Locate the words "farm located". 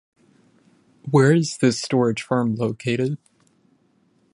2.23-3.19